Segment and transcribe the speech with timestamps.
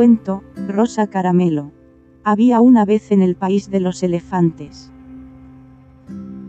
[0.00, 1.72] Cuento, Rosa Caramelo.
[2.24, 4.90] Había una vez en el país de los elefantes.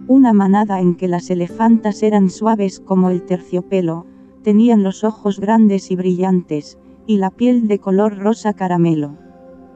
[0.08, 4.06] Una manada en que las elefantas eran suaves como el terciopelo,
[4.42, 9.18] tenían los ojos grandes y brillantes, y la piel de color rosa caramelo.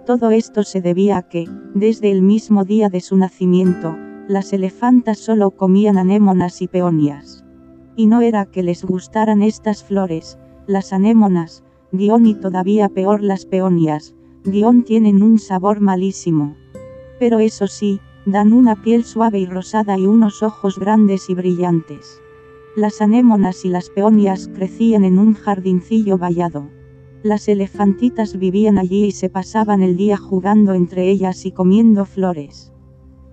[0.05, 3.97] Todo esto se debía a que, desde el mismo día de su nacimiento,
[4.29, 7.43] las elefantas solo comían anémonas y peonias.
[7.97, 11.65] Y no era que les gustaran estas flores, las anémonas,
[11.97, 16.55] guion y todavía peor las peonias, guion tienen un sabor malísimo.
[17.19, 22.21] Pero eso sí, dan una piel suave y rosada y unos ojos grandes y brillantes.
[22.75, 26.69] Las anémonas y las peonias crecían en un jardincillo vallado.
[27.23, 32.73] Las elefantitas vivían allí y se pasaban el día jugando entre ellas y comiendo flores.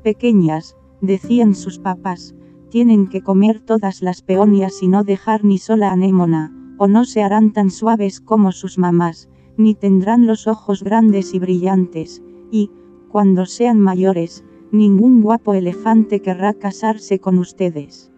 [0.03, 2.35] Pequeñas, decían sus papás,
[2.71, 7.23] tienen que comer todas las peonias y no dejar ni sola anémona, o no se
[7.23, 12.71] harán tan suaves como sus mamás, ni tendrán los ojos grandes y brillantes, y,
[13.09, 18.11] cuando sean mayores, ningún guapo elefante querrá casarse con ustedes.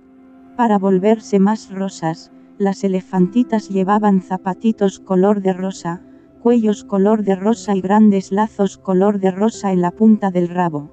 [0.56, 6.02] Para volverse más rosas, las elefantitas llevaban zapatitos color de rosa,
[6.41, 10.92] cuellos color de rosa y grandes lazos color de rosa en la punta del rabo.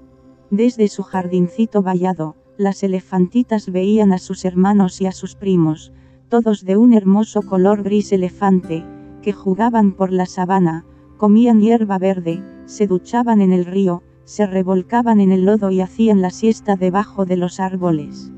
[0.50, 5.94] Desde su jardincito vallado, las elefantitas veían a sus hermanos y a sus primos,
[6.32, 8.86] todos de un hermoso color gris elefante,
[9.22, 10.86] que jugaban por la sabana,
[11.18, 16.22] comían hierba verde, se duchaban en el río, se revolcaban en el lodo y hacían
[16.22, 18.32] la siesta debajo de los árboles.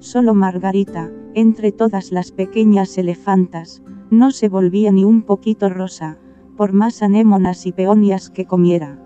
[0.00, 3.80] Solo Margarita, entre todas las pequeñas elefantas,
[4.10, 6.18] no se volvía ni un poquito rosa,
[6.56, 8.98] por más anémonas y peonias que comiera.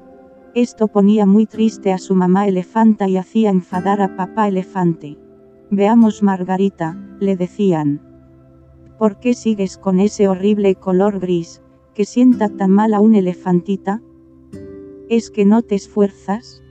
[0.55, 5.19] Esto ponía muy triste a su mamá elefanta y hacía enfadar a papá elefante.
[5.71, 8.10] Veamos Margarita, le decían.
[9.01, 11.63] ¿Por qué sigues con ese horrible color gris,
[11.95, 14.03] que sienta tan mal a un elefantita?
[15.09, 16.63] ¿Es que no te esfuerzas?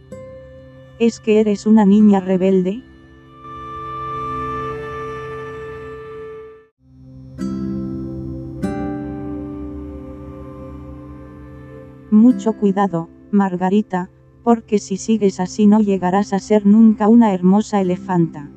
[0.99, 2.83] ¿Es que eres una niña rebelde?
[12.11, 14.11] Mucho cuidado, Margarita,
[14.43, 18.51] porque si sigues así no llegarás a ser nunca una hermosa elefanta.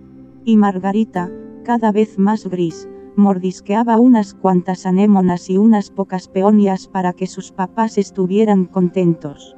[0.44, 1.32] Y Margarita,
[1.64, 2.86] cada vez más gris,
[3.16, 9.56] mordisqueaba unas cuantas anémonas y unas pocas peonias para que sus papás estuvieran contentos.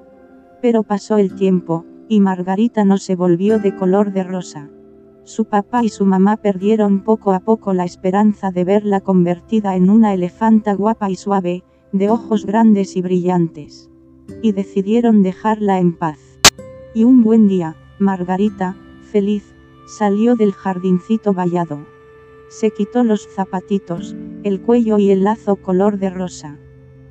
[0.60, 4.70] Pero pasó el tiempo, y Margarita no se volvió de color de rosa.
[5.22, 9.90] Su papá y su mamá perdieron poco a poco la esperanza de verla convertida en
[9.90, 13.90] una elefanta guapa y suave, de ojos grandes y brillantes
[14.42, 16.18] y decidieron dejarla en paz.
[16.94, 18.76] Y un buen día, Margarita,
[19.10, 19.54] feliz,
[19.86, 21.86] salió del jardincito vallado.
[22.48, 26.58] Se quitó los zapatitos, el cuello y el lazo color de rosa.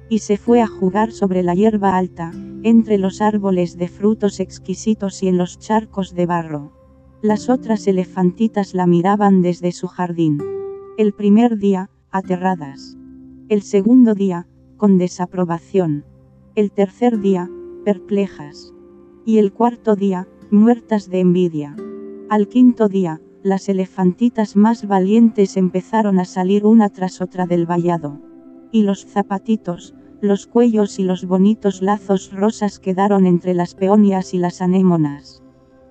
[0.10, 2.32] Y se fue a jugar sobre la hierba alta,
[2.64, 6.72] entre los árboles de frutos exquisitos y en los charcos de barro.
[7.22, 10.42] Las otras elefantitas la miraban desde su jardín.
[10.98, 12.98] El primer día, aterradas.
[13.50, 16.06] El segundo día, con desaprobación.
[16.56, 17.50] El tercer día,
[17.84, 18.74] perplejas.
[19.26, 21.76] Y el cuarto día, muertas de envidia.
[22.30, 28.22] Al quinto día, las elefantitas más valientes empezaron a salir una tras otra del vallado.
[28.72, 34.38] Y los zapatitos, los cuellos y los bonitos lazos rosas quedaron entre las peonias y
[34.38, 35.44] las anémonas.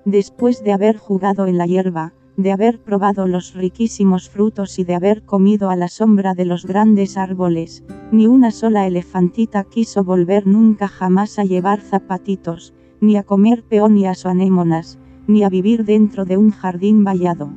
[0.07, 4.95] Después de haber jugado en la hierba, de haber probado los riquísimos frutos y de
[4.95, 10.47] haber comido a la sombra de los grandes árboles, ni una sola elefantita quiso volver
[10.47, 16.25] nunca jamás a llevar zapatitos, ni a comer peonias o anémonas, ni a vivir dentro
[16.25, 17.51] de un jardín vallado.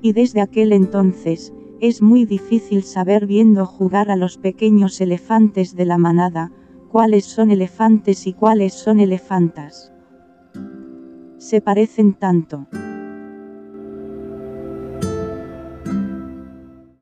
[0.00, 5.84] Y desde aquel entonces, es muy difícil saber viendo jugar a los pequeños elefantes de
[5.84, 6.50] la manada,
[6.90, 9.92] cuáles son elefantes y cuáles son elefantas.
[11.38, 12.66] Se parecen tanto.